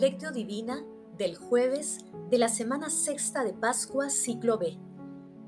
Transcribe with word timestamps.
Lectio 0.00 0.32
Divina 0.32 0.82
del 1.18 1.36
jueves 1.36 2.06
de 2.30 2.38
la 2.38 2.48
semana 2.48 2.88
sexta 2.88 3.44
de 3.44 3.52
Pascua, 3.52 4.08
ciclo 4.08 4.56
B. 4.56 4.78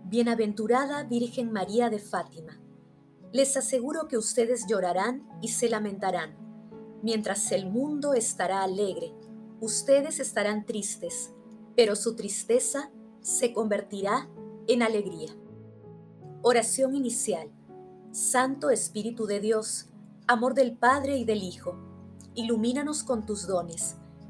Bienaventurada 0.05 1.05
Virgen 1.05 1.51
María 1.51 1.89
de 1.89 1.99
Fátima. 1.99 2.61
Les 3.33 3.57
aseguro 3.57 4.09
que 4.09 4.19
ustedes 4.19 4.67
llorarán 4.69 5.27
y 5.41 5.49
se 5.49 5.71
lamentarán. 5.71 6.37
Mientras 7.03 7.51
el 7.51 7.65
mundo 7.65 8.13
estará 8.13 8.63
alegre, 8.63 9.15
ustedes 9.63 10.21
estarán 10.21 10.67
tristes, 10.67 11.33
pero 11.75 11.97
su 11.97 12.15
tristeza 12.15 12.91
se 13.23 13.55
convertirá 13.55 14.29
en 14.69 14.83
alegría. 14.83 15.35
Oración 16.43 16.95
inicial. 16.95 17.51
Santo 18.11 18.69
Espíritu 18.69 19.25
de 19.25 19.41
Dios, 19.41 19.89
amor 20.27 20.53
del 20.53 20.77
Padre 20.77 21.17
y 21.17 21.25
del 21.25 21.43
Hijo, 21.43 21.79
ilumínanos 22.35 23.03
con 23.03 23.25
tus 23.25 23.47
dones 23.47 23.97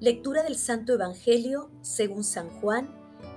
Lectura 0.00 0.44
del 0.44 0.54
Santo 0.54 0.92
Evangelio 0.92 1.70
según 1.80 2.22
San 2.22 2.48
Juan, 2.60 2.88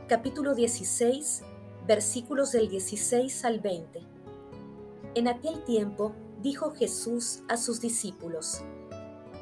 capítulo 0.08 0.54
16, 0.54 1.42
versículos 1.88 2.52
del 2.52 2.70
16 2.70 3.46
al 3.46 3.62
20. 3.62 4.00
En 5.16 5.28
aquel 5.28 5.64
tiempo 5.64 6.14
dijo 6.44 6.70
Jesús 6.70 7.42
a 7.50 7.58
sus 7.58 7.82
discípulos, 7.82 8.62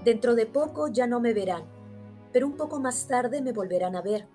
Dentro 0.05 0.33
de 0.33 0.45
poco 0.45 0.87
ya 0.87 1.07
no 1.07 1.19
me 1.19 1.33
verán, 1.33 1.65
pero 2.31 2.47
un 2.47 2.55
poco 2.55 2.79
más 2.79 3.05
tarde 3.05 3.41
me 3.41 3.51
volverán 3.51 3.97
a 3.97 4.01
ver. 4.01 4.25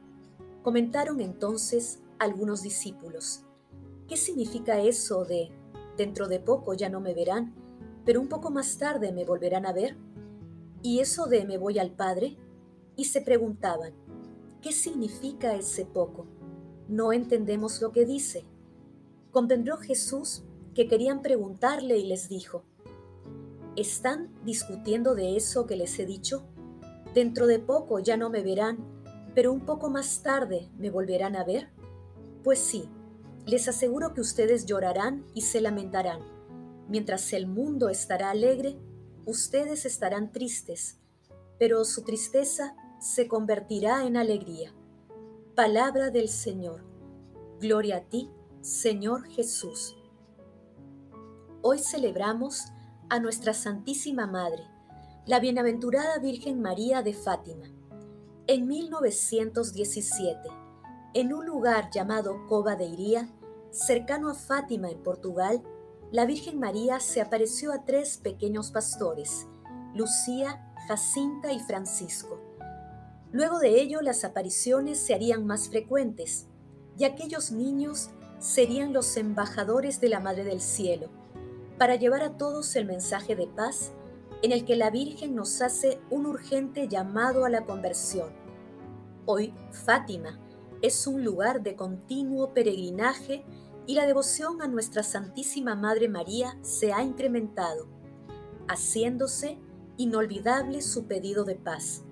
Comentaron 0.62 1.22
entonces 1.22 2.00
algunos 2.18 2.60
discípulos, 2.60 3.44
¿qué 4.08 4.18
significa 4.18 4.78
eso 4.78 5.24
de 5.24 5.50
dentro 5.96 6.28
de 6.28 6.38
poco 6.38 6.74
ya 6.74 6.90
no 6.90 7.00
me 7.00 7.14
verán, 7.14 7.54
pero 8.04 8.20
un 8.20 8.28
poco 8.28 8.50
más 8.50 8.76
tarde 8.76 9.10
me 9.10 9.24
volverán 9.24 9.64
a 9.64 9.72
ver? 9.72 9.96
¿Y 10.82 11.00
eso 11.00 11.24
de 11.24 11.46
me 11.46 11.56
voy 11.56 11.78
al 11.78 11.90
Padre? 11.90 12.36
Y 12.96 13.04
se 13.04 13.20
preguntaban, 13.20 13.92
¿qué 14.60 14.72
significa 14.72 15.54
ese 15.54 15.84
poco? 15.84 16.26
No 16.88 17.12
entendemos 17.12 17.80
lo 17.80 17.92
que 17.92 18.04
dice. 18.04 18.44
Comprendió 19.30 19.76
Jesús 19.76 20.44
que 20.74 20.88
querían 20.88 21.22
preguntarle 21.22 21.98
y 21.98 22.06
les 22.06 22.28
dijo, 22.28 22.64
¿están 23.76 24.32
discutiendo 24.44 25.14
de 25.14 25.36
eso 25.36 25.66
que 25.66 25.76
les 25.76 25.98
he 25.98 26.06
dicho? 26.06 26.44
Dentro 27.14 27.46
de 27.46 27.58
poco 27.58 27.98
ya 28.00 28.16
no 28.16 28.28
me 28.30 28.42
verán, 28.42 28.78
pero 29.34 29.52
un 29.52 29.60
poco 29.60 29.90
más 29.90 30.22
tarde 30.22 30.68
me 30.78 30.90
volverán 30.90 31.36
a 31.36 31.44
ver. 31.44 31.70
Pues 32.42 32.58
sí, 32.58 32.88
les 33.46 33.68
aseguro 33.68 34.14
que 34.14 34.20
ustedes 34.20 34.66
llorarán 34.66 35.24
y 35.34 35.42
se 35.42 35.60
lamentarán. 35.60 36.20
Mientras 36.88 37.32
el 37.32 37.46
mundo 37.46 37.88
estará 37.88 38.30
alegre, 38.30 38.78
ustedes 39.26 39.86
estarán 39.86 40.32
tristes, 40.32 40.98
pero 41.58 41.84
su 41.84 42.02
tristeza 42.02 42.76
se 43.04 43.28
convertirá 43.28 44.06
en 44.06 44.16
alegría. 44.16 44.74
Palabra 45.54 46.08
del 46.08 46.30
Señor. 46.30 46.86
Gloria 47.60 47.98
a 47.98 48.00
ti, 48.00 48.30
Señor 48.62 49.26
Jesús. 49.26 49.94
Hoy 51.60 51.80
celebramos 51.80 52.62
a 53.10 53.20
nuestra 53.20 53.52
Santísima 53.52 54.26
Madre, 54.26 54.64
la 55.26 55.38
Bienaventurada 55.38 56.18
Virgen 56.18 56.62
María 56.62 57.02
de 57.02 57.12
Fátima. 57.12 57.66
En 58.46 58.66
1917, 58.66 60.48
en 61.12 61.34
un 61.34 61.44
lugar 61.44 61.90
llamado 61.90 62.46
Cova 62.48 62.74
de 62.74 62.86
Iría, 62.86 63.28
cercano 63.70 64.30
a 64.30 64.34
Fátima 64.34 64.88
en 64.88 65.02
Portugal, 65.02 65.62
la 66.10 66.24
Virgen 66.24 66.58
María 66.58 67.00
se 67.00 67.20
apareció 67.20 67.70
a 67.70 67.84
tres 67.84 68.16
pequeños 68.16 68.70
pastores, 68.70 69.46
Lucía, 69.94 70.72
Jacinta 70.88 71.52
y 71.52 71.60
Francisco 71.60 72.43
Luego 73.34 73.58
de 73.58 73.80
ello 73.80 74.00
las 74.00 74.22
apariciones 74.22 75.00
se 75.00 75.12
harían 75.12 75.44
más 75.44 75.68
frecuentes 75.68 76.46
y 76.96 77.02
aquellos 77.02 77.50
niños 77.50 78.10
serían 78.38 78.92
los 78.92 79.16
embajadores 79.16 80.00
de 80.00 80.08
la 80.08 80.20
Madre 80.20 80.44
del 80.44 80.60
Cielo 80.60 81.08
para 81.76 81.96
llevar 81.96 82.22
a 82.22 82.36
todos 82.36 82.76
el 82.76 82.86
mensaje 82.86 83.34
de 83.34 83.48
paz 83.48 83.90
en 84.42 84.52
el 84.52 84.64
que 84.64 84.76
la 84.76 84.88
Virgen 84.90 85.34
nos 85.34 85.62
hace 85.62 85.98
un 86.10 86.26
urgente 86.26 86.86
llamado 86.86 87.44
a 87.44 87.50
la 87.50 87.64
conversión. 87.64 88.30
Hoy 89.26 89.52
Fátima 89.72 90.38
es 90.80 91.08
un 91.08 91.24
lugar 91.24 91.64
de 91.64 91.74
continuo 91.74 92.54
peregrinaje 92.54 93.44
y 93.84 93.96
la 93.96 94.06
devoción 94.06 94.62
a 94.62 94.68
nuestra 94.68 95.02
Santísima 95.02 95.74
Madre 95.74 96.08
María 96.08 96.56
se 96.62 96.92
ha 96.92 97.02
incrementado, 97.02 97.88
haciéndose 98.68 99.58
inolvidable 99.96 100.82
su 100.82 101.06
pedido 101.06 101.42
de 101.42 101.56
paz. 101.56 102.04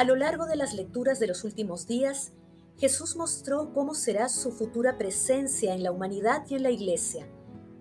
A 0.00 0.04
lo 0.04 0.16
largo 0.16 0.46
de 0.46 0.56
las 0.56 0.72
lecturas 0.72 1.20
de 1.20 1.26
los 1.26 1.44
últimos 1.44 1.86
días, 1.86 2.32
Jesús 2.78 3.16
mostró 3.16 3.74
cómo 3.74 3.92
será 3.92 4.30
su 4.30 4.50
futura 4.50 4.96
presencia 4.96 5.74
en 5.74 5.82
la 5.82 5.92
humanidad 5.92 6.42
y 6.48 6.54
en 6.54 6.62
la 6.62 6.70
Iglesia, 6.70 7.28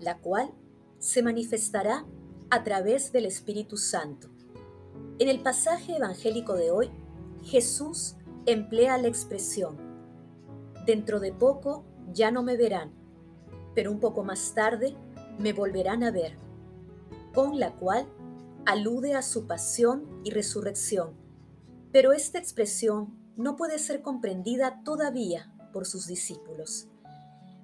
la 0.02 0.18
cual 0.18 0.52
se 0.98 1.24
manifestará 1.24 2.06
a 2.50 2.64
través 2.66 3.14
del 3.14 3.26
Espíritu 3.26 3.78
Santo. 3.78 4.28
En 5.18 5.30
el 5.30 5.42
pasaje 5.42 5.96
evangélico 5.96 6.56
de 6.56 6.72
hoy, 6.72 6.92
Jesús 7.42 8.16
emplea 8.46 8.98
la 8.98 9.08
expresión, 9.08 9.78
dentro 10.86 11.22
de 11.22 11.32
poco 11.32 11.86
ya 12.12 12.32
no 12.32 12.44
me 12.44 12.58
verán, 12.58 12.92
pero 13.76 13.94
un 13.94 14.02
poco 14.02 14.26
más 14.26 14.54
tarde 14.54 14.94
me 15.38 15.54
volverán 15.54 16.04
a 16.04 16.12
ver, 16.12 16.36
con 17.34 17.62
la 17.62 17.78
cual 17.78 18.10
alude 18.66 19.14
a 19.14 19.22
su 19.22 19.48
pasión 19.48 20.20
y 20.26 20.32
resurrección 20.32 21.29
pero 21.92 22.14
esta 22.14 22.38
expresión 22.38 23.18
no 23.36 23.56
puede 23.56 23.80
ser 23.80 24.02
comprendida 24.02 24.82
todavía 24.84 25.54
por 25.74 25.86
sus 25.86 26.08
discípulos. 26.08 26.88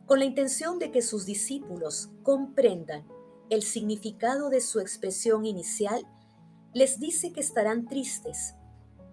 Con 0.05 0.19
la 0.19 0.25
intención 0.25 0.79
de 0.79 0.91
que 0.91 1.01
sus 1.01 1.25
discípulos 1.25 2.09
comprendan 2.23 3.07
el 3.49 3.63
significado 3.63 4.49
de 4.49 4.61
su 4.61 4.79
expresión 4.79 5.45
inicial, 5.45 6.07
les 6.73 6.99
dice 6.99 7.31
que 7.31 7.39
estarán 7.39 7.87
tristes, 7.87 8.55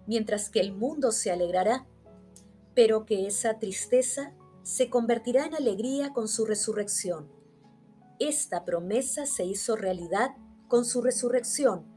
mientras 0.07 0.49
que 0.49 0.59
el 0.59 0.73
mundo 0.73 1.11
se 1.11 1.31
alegrará, 1.31 1.87
pero 2.73 3.05
que 3.05 3.27
esa 3.27 3.59
tristeza 3.59 4.33
se 4.63 4.89
convertirá 4.89 5.45
en 5.45 5.55
alegría 5.55 6.13
con 6.13 6.27
su 6.27 6.45
resurrección. 6.45 7.31
Esta 8.19 8.65
promesa 8.65 9.25
se 9.25 9.45
hizo 9.45 9.75
realidad 9.75 10.31
con 10.67 10.85
su 10.85 11.01
resurrección 11.01 11.92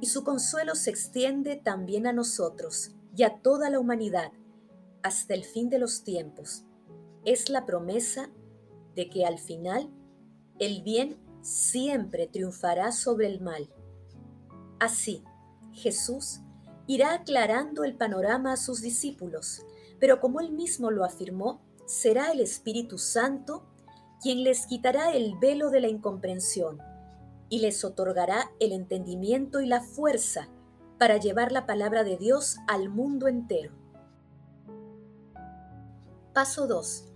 y 0.00 0.06
su 0.06 0.24
consuelo 0.24 0.74
se 0.74 0.90
extiende 0.90 1.56
también 1.56 2.06
a 2.06 2.12
nosotros 2.12 2.92
y 3.16 3.22
a 3.22 3.40
toda 3.40 3.70
la 3.70 3.78
humanidad 3.78 4.32
hasta 5.02 5.34
el 5.34 5.44
fin 5.44 5.68
de 5.68 5.78
los 5.78 6.04
tiempos. 6.04 6.64
Es 7.24 7.50
la 7.50 7.66
promesa 7.66 8.30
de 8.94 9.10
que 9.10 9.26
al 9.26 9.38
final 9.38 9.90
el 10.58 10.82
bien 10.82 11.18
siempre 11.42 12.26
triunfará 12.26 12.92
sobre 12.92 13.26
el 13.26 13.40
mal. 13.40 13.72
Así, 14.78 15.24
Jesús 15.72 16.40
irá 16.86 17.14
aclarando 17.14 17.84
el 17.84 17.96
panorama 17.96 18.52
a 18.52 18.56
sus 18.56 18.80
discípulos, 18.80 19.62
pero 19.98 20.20
como 20.20 20.40
él 20.40 20.52
mismo 20.52 20.90
lo 20.90 21.04
afirmó, 21.04 21.62
será 21.86 22.32
el 22.32 22.40
Espíritu 22.40 22.98
Santo 22.98 23.66
quien 24.22 24.44
les 24.44 24.66
quitará 24.66 25.12
el 25.12 25.38
velo 25.38 25.70
de 25.70 25.80
la 25.80 25.88
incomprensión 25.88 26.78
y 27.50 27.58
les 27.58 27.84
otorgará 27.84 28.52
el 28.60 28.72
entendimiento 28.72 29.60
y 29.60 29.66
la 29.66 29.82
fuerza 29.82 30.48
para 30.98 31.18
llevar 31.18 31.52
la 31.52 31.66
palabra 31.66 32.04
de 32.04 32.16
Dios 32.16 32.56
al 32.68 32.88
mundo 32.88 33.28
entero. 33.28 33.72
Paso 36.32 36.66
2. 36.68 37.06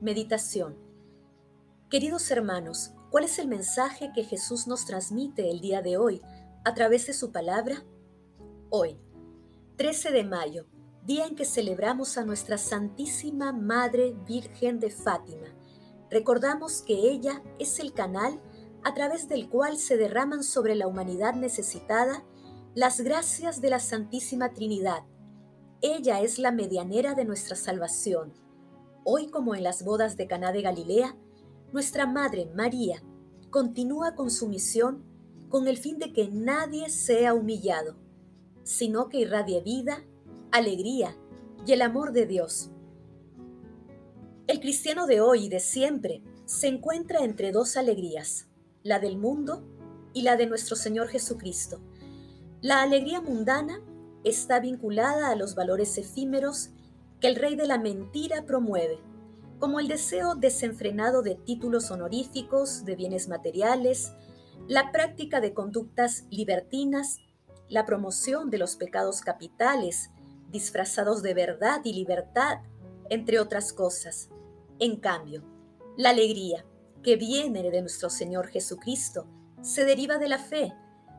Meditación. 0.00 0.76
Queridos 1.90 2.30
hermanos, 2.30 2.92
¿cuál 3.10 3.24
es 3.24 3.38
el 3.38 3.46
mensaje 3.46 4.10
que 4.14 4.24
Jesús 4.24 4.66
nos 4.66 4.86
transmite 4.86 5.50
el 5.50 5.60
día 5.60 5.82
de 5.82 5.98
hoy 5.98 6.22
a 6.64 6.74
través 6.74 7.06
de 7.06 7.12
su 7.12 7.30
palabra? 7.30 7.84
Hoy, 8.70 8.98
13 9.76 10.12
de 10.12 10.24
mayo, 10.24 10.66
día 11.04 11.26
en 11.26 11.36
que 11.36 11.44
celebramos 11.44 12.16
a 12.16 12.24
nuestra 12.24 12.56
Santísima 12.56 13.52
Madre 13.52 14.16
Virgen 14.26 14.80
de 14.80 14.90
Fátima, 14.90 15.48
recordamos 16.10 16.80
que 16.80 16.94
ella 16.94 17.42
es 17.58 17.78
el 17.80 17.92
canal 17.92 18.40
a 18.84 18.94
través 18.94 19.28
del 19.28 19.48
cual 19.48 19.78
se 19.78 19.96
derraman 19.96 20.42
sobre 20.42 20.74
la 20.74 20.86
humanidad 20.86 21.34
necesitada 21.34 22.24
las 22.74 23.00
gracias 23.00 23.60
de 23.60 23.70
la 23.70 23.78
Santísima 23.78 24.52
Trinidad, 24.52 25.04
ella 25.80 26.20
es 26.20 26.38
la 26.38 26.50
medianera 26.50 27.14
de 27.14 27.24
nuestra 27.24 27.56
salvación. 27.56 28.32
Hoy, 29.04 29.28
como 29.28 29.54
en 29.54 29.62
las 29.62 29.84
bodas 29.84 30.16
de 30.16 30.26
Caná 30.26 30.50
de 30.50 30.62
Galilea, 30.62 31.16
nuestra 31.72 32.06
Madre 32.06 32.46
María 32.54 33.02
continúa 33.50 34.14
con 34.14 34.30
su 34.30 34.48
misión 34.48 35.04
con 35.48 35.68
el 35.68 35.76
fin 35.76 35.98
de 35.98 36.12
que 36.12 36.28
nadie 36.28 36.88
sea 36.88 37.34
humillado, 37.34 37.96
sino 38.64 39.08
que 39.08 39.18
irradie 39.18 39.60
vida, 39.60 40.04
alegría 40.50 41.16
y 41.66 41.72
el 41.72 41.82
amor 41.82 42.12
de 42.12 42.26
Dios. 42.26 42.70
El 44.46 44.60
cristiano 44.60 45.06
de 45.06 45.20
hoy 45.20 45.46
y 45.46 45.48
de 45.48 45.60
siempre 45.60 46.22
se 46.44 46.68
encuentra 46.68 47.24
entre 47.24 47.52
dos 47.52 47.76
alegrías, 47.76 48.48
la 48.84 48.98
del 48.98 49.16
mundo 49.16 49.64
y 50.12 50.22
la 50.22 50.36
de 50.36 50.46
nuestro 50.46 50.76
Señor 50.76 51.08
Jesucristo. 51.08 51.80
La 52.60 52.82
alegría 52.82 53.22
mundana 53.22 53.80
está 54.24 54.60
vinculada 54.60 55.30
a 55.30 55.36
los 55.36 55.54
valores 55.54 55.96
efímeros 55.96 56.68
que 57.18 57.28
el 57.28 57.36
rey 57.36 57.56
de 57.56 57.66
la 57.66 57.78
mentira 57.78 58.44
promueve, 58.44 58.98
como 59.58 59.80
el 59.80 59.88
deseo 59.88 60.34
desenfrenado 60.34 61.22
de 61.22 61.34
títulos 61.34 61.90
honoríficos, 61.90 62.84
de 62.84 62.94
bienes 62.94 63.26
materiales, 63.26 64.12
la 64.68 64.92
práctica 64.92 65.40
de 65.40 65.54
conductas 65.54 66.26
libertinas, 66.30 67.20
la 67.70 67.86
promoción 67.86 68.50
de 68.50 68.58
los 68.58 68.76
pecados 68.76 69.22
capitales, 69.22 70.10
disfrazados 70.50 71.22
de 71.22 71.32
verdad 71.32 71.80
y 71.84 71.94
libertad, 71.94 72.58
entre 73.08 73.40
otras 73.40 73.72
cosas. 73.72 74.28
En 74.78 74.96
cambio, 74.96 75.42
la 75.96 76.10
alegría 76.10 76.66
que 77.04 77.16
viene 77.16 77.62
de 77.62 77.80
nuestro 77.82 78.08
Señor 78.10 78.48
Jesucristo 78.48 79.28
se 79.62 79.84
deriva 79.84 80.18
de 80.18 80.28
la 80.28 80.38
fe, 80.38 80.74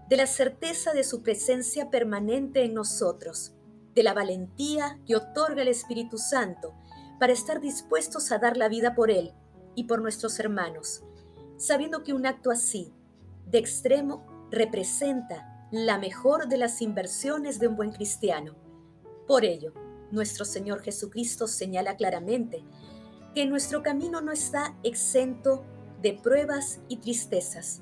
de 0.10 0.18
la 0.18 0.28
certeza 0.28 0.92
de 0.94 1.04
su 1.04 1.22
presencia 1.22 1.90
permanente 1.90 2.66
en 2.66 2.74
nosotros, 2.74 3.54
de 3.94 4.04
la 4.04 4.14
valentía 4.14 5.00
que 5.06 5.16
otorga 5.16 5.62
el 5.62 5.68
Espíritu 5.68 6.18
Santo 6.18 6.74
para 7.20 7.34
estar 7.34 7.62
dispuestos 7.62 8.32
a 8.32 8.40
dar 8.40 8.58
la 8.58 8.68
vida 8.68 8.96
por 8.96 9.12
Él 9.12 9.34
y 9.76 9.86
por 9.86 10.02
nuestros 10.02 10.40
hermanos, 10.40 11.04
sabiendo 11.58 12.04
que 12.04 12.14
un 12.14 12.26
acto 12.26 12.52
así, 12.52 12.92
de 13.46 13.60
extremo, 13.60 14.26
representa 14.52 15.68
la 15.72 15.98
mejor 15.98 16.48
de 16.48 16.58
las 16.58 16.82
inversiones 16.82 17.60
de 17.60 17.68
un 17.68 17.76
buen 17.76 17.92
cristiano. 17.92 18.56
Por 19.28 19.46
ello, 19.46 19.74
nuestro 20.12 20.46
Señor 20.46 20.82
Jesucristo 20.82 21.48
señala 21.48 21.96
claramente 21.96 22.64
que 23.34 23.46
nuestro 23.46 23.84
camino 23.84 24.22
no 24.22 24.32
está 24.32 24.78
exento 24.84 25.66
de 26.01 26.13
pruebas 26.13 26.80
y 26.88 26.97
tristezas. 26.97 27.81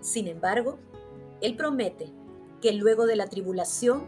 Sin 0.00 0.26
embargo, 0.26 0.78
él 1.40 1.56
promete 1.56 2.12
que 2.60 2.72
luego 2.72 3.06
de 3.06 3.16
la 3.16 3.26
tribulación, 3.26 4.04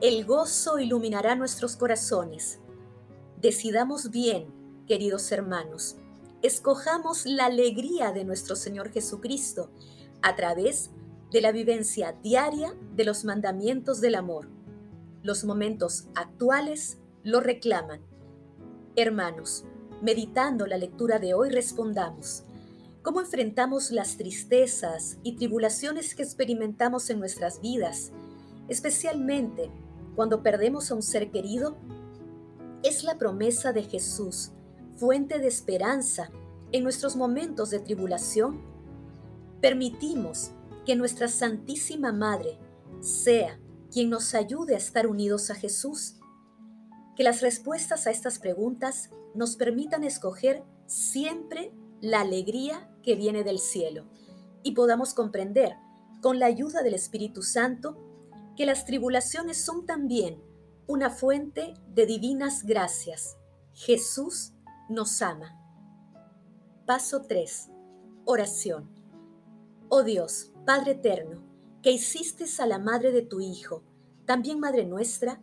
el 0.00 0.24
gozo 0.24 0.78
iluminará 0.78 1.34
nuestros 1.34 1.76
corazones. 1.76 2.58
Decidamos 3.40 4.10
bien, 4.10 4.46
queridos 4.86 5.30
hermanos, 5.32 5.96
escojamos 6.42 7.26
la 7.26 7.46
alegría 7.46 8.12
de 8.12 8.24
nuestro 8.24 8.56
Señor 8.56 8.90
Jesucristo 8.90 9.70
a 10.22 10.34
través 10.36 10.90
de 11.30 11.40
la 11.40 11.52
vivencia 11.52 12.12
diaria 12.22 12.74
de 12.94 13.04
los 13.04 13.24
mandamientos 13.24 14.00
del 14.00 14.16
amor. 14.16 14.48
Los 15.22 15.44
momentos 15.44 16.08
actuales 16.14 16.98
lo 17.22 17.40
reclaman. 17.40 18.00
Hermanos, 18.96 19.64
meditando 20.02 20.66
la 20.66 20.76
lectura 20.76 21.18
de 21.18 21.34
hoy, 21.34 21.48
respondamos, 21.50 22.44
cómo 23.02 23.20
enfrentamos 23.20 23.90
las 23.90 24.16
tristezas 24.16 25.18
y 25.22 25.36
tribulaciones 25.36 26.14
que 26.14 26.22
experimentamos 26.22 27.10
en 27.10 27.18
nuestras 27.18 27.60
vidas, 27.60 28.12
especialmente 28.68 29.70
cuando 30.14 30.42
perdemos 30.42 30.90
a 30.90 30.94
un 30.94 31.02
ser 31.02 31.30
querido, 31.30 31.76
es 32.82 33.04
la 33.04 33.18
promesa 33.18 33.72
de 33.72 33.82
Jesús, 33.82 34.52
fuente 34.96 35.38
de 35.38 35.48
esperanza 35.48 36.30
en 36.70 36.82
nuestros 36.82 37.16
momentos 37.16 37.70
de 37.70 37.80
tribulación. 37.80 38.60
Permitimos 39.60 40.52
que 40.84 40.96
nuestra 40.96 41.28
Santísima 41.28 42.12
Madre 42.12 42.58
sea 43.00 43.58
quien 43.90 44.10
nos 44.10 44.34
ayude 44.34 44.74
a 44.74 44.78
estar 44.78 45.06
unidos 45.06 45.50
a 45.50 45.54
Jesús. 45.54 46.16
Que 47.16 47.24
las 47.24 47.40
respuestas 47.40 48.06
a 48.06 48.10
estas 48.10 48.38
preguntas 48.38 49.10
nos 49.34 49.56
permitan 49.56 50.02
escoger 50.02 50.64
siempre 50.86 51.72
la 52.02 52.20
alegría 52.20 52.90
que 53.02 53.14
viene 53.14 53.44
del 53.44 53.60
cielo 53.60 54.04
y 54.62 54.72
podamos 54.72 55.14
comprender, 55.14 55.76
con 56.20 56.38
la 56.38 56.46
ayuda 56.46 56.82
del 56.82 56.94
Espíritu 56.94 57.42
Santo, 57.42 57.96
que 58.56 58.66
las 58.66 58.84
tribulaciones 58.84 59.64
son 59.64 59.86
también 59.86 60.42
una 60.86 61.10
fuente 61.10 61.74
de 61.88 62.06
divinas 62.06 62.64
gracias. 62.64 63.36
Jesús 63.72 64.52
nos 64.88 65.22
ama. 65.22 65.58
Paso 66.86 67.22
3. 67.22 67.70
Oración. 68.24 68.90
Oh 69.88 70.02
Dios, 70.02 70.52
Padre 70.66 70.92
eterno, 70.92 71.42
que 71.82 71.92
hiciste 71.92 72.44
a 72.58 72.66
la 72.66 72.78
madre 72.78 73.12
de 73.12 73.22
tu 73.22 73.40
Hijo, 73.40 73.84
también 74.26 74.58
Madre 74.58 74.84
nuestra, 74.84 75.40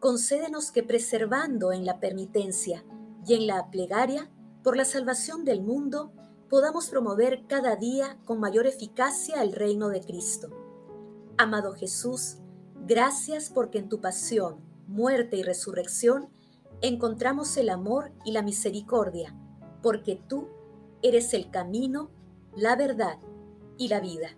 concédenos 0.00 0.72
que 0.72 0.82
preservando 0.82 1.72
en 1.72 1.84
la 1.84 2.00
penitencia 2.00 2.84
y 3.26 3.34
en 3.34 3.46
la 3.46 3.70
plegaria 3.70 4.30
por 4.68 4.76
la 4.76 4.84
salvación 4.84 5.46
del 5.46 5.62
mundo, 5.62 6.12
podamos 6.50 6.90
promover 6.90 7.46
cada 7.46 7.74
día 7.76 8.18
con 8.26 8.38
mayor 8.38 8.66
eficacia 8.66 9.42
el 9.42 9.54
reino 9.54 9.88
de 9.88 10.02
Cristo. 10.02 10.50
Amado 11.38 11.72
Jesús, 11.72 12.36
gracias 12.86 13.48
porque 13.48 13.78
en 13.78 13.88
tu 13.88 14.02
pasión, 14.02 14.56
muerte 14.86 15.38
y 15.38 15.42
resurrección 15.42 16.28
encontramos 16.82 17.56
el 17.56 17.70
amor 17.70 18.12
y 18.26 18.32
la 18.32 18.42
misericordia, 18.42 19.34
porque 19.82 20.20
tú 20.28 20.48
eres 21.00 21.32
el 21.32 21.50
camino, 21.50 22.10
la 22.54 22.76
verdad 22.76 23.18
y 23.78 23.88
la 23.88 24.00
vida. 24.00 24.36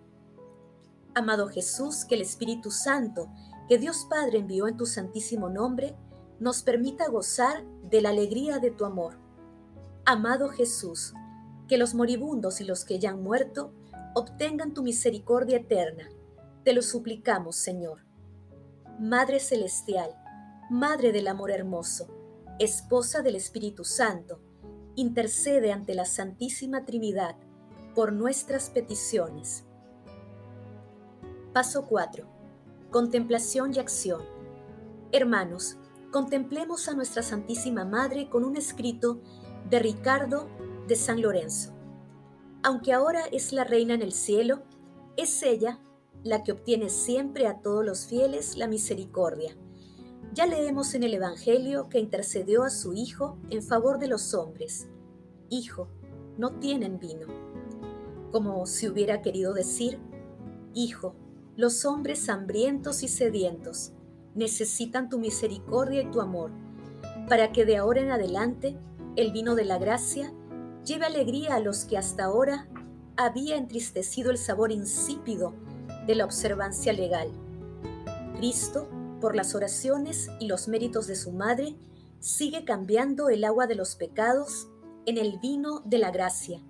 Amado 1.13 1.49
Jesús, 1.49 2.05
que 2.05 2.15
el 2.15 2.21
Espíritu 2.21 2.71
Santo, 2.71 3.27
que 3.67 3.77
Dios 3.77 4.07
Padre 4.09 4.37
envió 4.37 4.69
en 4.69 4.77
tu 4.77 4.85
santísimo 4.85 5.49
nombre, 5.49 5.93
nos 6.39 6.63
permita 6.63 7.09
gozar 7.09 7.65
de 7.89 7.99
la 7.99 8.11
alegría 8.11 8.59
de 8.59 8.71
tu 8.71 8.85
amor. 8.85 9.20
Amado 10.05 10.49
Jesús, 10.49 11.13
que 11.67 11.77
los 11.77 11.93
moribundos 11.93 12.59
y 12.59 12.63
los 12.63 12.85
que 12.85 12.97
ya 12.97 13.11
han 13.11 13.21
muerto 13.21 13.71
obtengan 14.15 14.73
tu 14.73 14.81
misericordia 14.81 15.57
eterna. 15.57 16.09
Te 16.63 16.73
lo 16.73 16.81
suplicamos, 16.81 17.55
Señor. 17.55 18.03
Madre 18.99 19.39
Celestial, 19.39 20.09
Madre 20.71 21.11
del 21.11 21.27
Amor 21.27 21.51
Hermoso, 21.51 22.07
Esposa 22.57 23.21
del 23.21 23.35
Espíritu 23.35 23.83
Santo, 23.83 24.41
intercede 24.95 25.71
ante 25.71 25.93
la 25.93 26.05
Santísima 26.05 26.83
Trinidad 26.83 27.35
por 27.93 28.11
nuestras 28.11 28.71
peticiones. 28.71 29.65
Paso 31.53 31.85
4. 31.85 32.25
Contemplación 32.89 33.71
y 33.75 33.79
acción. 33.79 34.23
Hermanos, 35.11 35.77
contemplemos 36.11 36.87
a 36.87 36.95
nuestra 36.95 37.21
Santísima 37.21 37.85
Madre 37.85 38.29
con 38.29 38.43
un 38.43 38.57
escrito 38.57 39.21
de 39.69 39.79
Ricardo 39.79 40.47
de 40.87 40.95
San 40.95 41.21
Lorenzo. 41.21 41.73
Aunque 42.63 42.93
ahora 42.93 43.25
es 43.31 43.53
la 43.53 43.63
reina 43.63 43.93
en 43.93 44.01
el 44.01 44.11
cielo, 44.11 44.63
es 45.17 45.41
ella 45.43 45.79
la 46.23 46.43
que 46.43 46.51
obtiene 46.51 46.89
siempre 46.89 47.47
a 47.47 47.61
todos 47.61 47.83
los 47.83 48.05
fieles 48.05 48.57
la 48.57 48.67
misericordia. 48.67 49.55
Ya 50.33 50.45
leemos 50.45 50.93
en 50.93 51.03
el 51.03 51.13
Evangelio 51.13 51.89
que 51.89 51.99
intercedió 51.99 52.63
a 52.63 52.69
su 52.69 52.93
Hijo 52.93 53.37
en 53.49 53.63
favor 53.63 53.99
de 53.99 54.07
los 54.07 54.33
hombres. 54.33 54.87
Hijo, 55.49 55.89
no 56.37 56.59
tienen 56.59 56.99
vino. 56.99 57.27
Como 58.31 58.65
si 58.65 58.87
hubiera 58.87 59.21
querido 59.21 59.53
decir, 59.53 59.99
Hijo, 60.73 61.15
los 61.57 61.83
hombres 61.83 62.29
hambrientos 62.29 63.03
y 63.03 63.09
sedientos 63.09 63.91
necesitan 64.35 65.09
tu 65.09 65.19
misericordia 65.19 66.01
y 66.01 66.11
tu 66.11 66.21
amor, 66.21 66.51
para 67.27 67.51
que 67.51 67.65
de 67.65 67.75
ahora 67.75 68.01
en 68.01 68.11
adelante 68.11 68.77
el 69.15 69.31
vino 69.31 69.55
de 69.55 69.65
la 69.65 69.77
gracia 69.77 70.33
lleve 70.85 71.05
alegría 71.05 71.55
a 71.55 71.59
los 71.59 71.85
que 71.85 71.97
hasta 71.97 72.25
ahora 72.25 72.67
había 73.17 73.57
entristecido 73.57 74.31
el 74.31 74.37
sabor 74.37 74.71
insípido 74.71 75.53
de 76.07 76.15
la 76.15 76.25
observancia 76.25 76.93
legal. 76.93 77.29
Cristo, 78.37 78.89
por 79.19 79.35
las 79.35 79.53
oraciones 79.53 80.29
y 80.39 80.47
los 80.47 80.67
méritos 80.67 81.07
de 81.07 81.15
su 81.15 81.31
Madre, 81.31 81.75
sigue 82.19 82.63
cambiando 82.63 83.29
el 83.29 83.43
agua 83.43 83.67
de 83.67 83.75
los 83.75 83.95
pecados 83.95 84.69
en 85.05 85.17
el 85.17 85.39
vino 85.39 85.81
de 85.85 85.97
la 85.97 86.11
gracia 86.11 86.61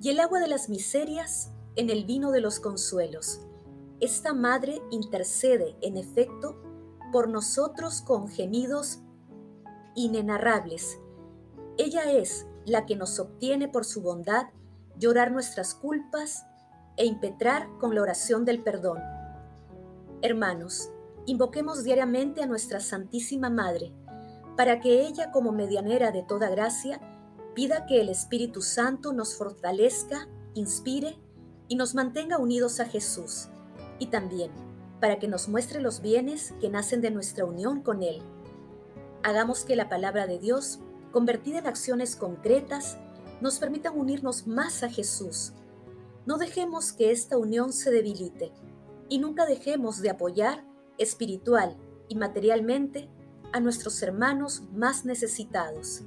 y 0.00 0.08
el 0.08 0.20
agua 0.20 0.40
de 0.40 0.48
las 0.48 0.68
miserias 0.68 1.50
en 1.76 1.90
el 1.90 2.04
vino 2.04 2.30
de 2.30 2.40
los 2.40 2.60
consuelos. 2.60 3.40
Esta 4.00 4.32
Madre 4.32 4.82
intercede, 4.90 5.76
en 5.82 5.96
efecto, 5.96 6.60
por 7.12 7.28
nosotros 7.28 8.00
con 8.00 8.28
gemidos 8.28 9.00
inenarrables. 9.94 10.98
Ella 11.76 12.10
es 12.12 12.46
la 12.64 12.86
que 12.86 12.96
nos 12.96 13.18
obtiene 13.18 13.68
por 13.68 13.84
su 13.84 14.00
bondad 14.02 14.46
llorar 14.98 15.32
nuestras 15.32 15.74
culpas 15.74 16.46
e 16.96 17.04
impetrar 17.04 17.68
con 17.78 17.94
la 17.94 18.02
oración 18.02 18.44
del 18.44 18.62
perdón. 18.62 18.98
Hermanos, 20.22 20.90
invoquemos 21.26 21.82
diariamente 21.84 22.42
a 22.42 22.46
nuestra 22.46 22.80
Santísima 22.80 23.50
Madre, 23.50 23.92
para 24.56 24.80
que 24.80 25.06
ella, 25.06 25.32
como 25.32 25.50
medianera 25.50 26.12
de 26.12 26.22
toda 26.22 26.48
gracia, 26.48 27.00
pida 27.54 27.86
que 27.86 28.00
el 28.00 28.08
Espíritu 28.08 28.62
Santo 28.62 29.12
nos 29.12 29.36
fortalezca, 29.36 30.28
inspire 30.54 31.18
y 31.66 31.76
nos 31.76 31.94
mantenga 31.94 32.38
unidos 32.38 32.78
a 32.78 32.86
Jesús, 32.86 33.48
y 33.98 34.06
también 34.06 34.52
para 35.00 35.18
que 35.18 35.28
nos 35.28 35.48
muestre 35.48 35.82
los 35.82 36.00
bienes 36.00 36.54
que 36.60 36.70
nacen 36.70 37.02
de 37.02 37.10
nuestra 37.10 37.44
unión 37.44 37.82
con 37.82 38.02
Él. 38.02 38.22
Hagamos 39.22 39.64
que 39.64 39.76
la 39.76 39.90
palabra 39.90 40.26
de 40.26 40.38
Dios, 40.38 40.80
convertida 41.14 41.60
en 41.60 41.68
acciones 41.68 42.16
concretas, 42.16 42.98
nos 43.40 43.60
permita 43.60 43.92
unirnos 43.92 44.48
más 44.48 44.82
a 44.82 44.90
Jesús. 44.90 45.52
No 46.26 46.38
dejemos 46.38 46.92
que 46.92 47.12
esta 47.12 47.38
unión 47.38 47.72
se 47.72 47.92
debilite 47.92 48.50
y 49.08 49.18
nunca 49.18 49.46
dejemos 49.46 50.02
de 50.02 50.10
apoyar 50.10 50.64
espiritual 50.98 51.76
y 52.08 52.16
materialmente 52.16 53.08
a 53.52 53.60
nuestros 53.60 54.02
hermanos 54.02 54.64
más 54.72 55.04
necesitados. 55.04 56.02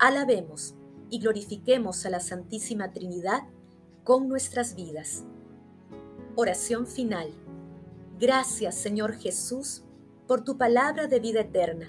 Alabemos 0.00 0.74
y 1.10 1.20
glorifiquemos 1.20 2.04
a 2.04 2.10
la 2.10 2.18
Santísima 2.18 2.92
Trinidad 2.92 3.44
con 4.02 4.28
nuestras 4.28 4.74
vidas. 4.74 5.22
Oración 6.34 6.88
final. 6.88 7.32
Gracias, 8.18 8.74
Señor 8.74 9.12
Jesús, 9.12 9.84
por 10.26 10.42
tu 10.42 10.58
palabra 10.58 11.06
de 11.06 11.20
vida 11.20 11.42
eterna. 11.42 11.88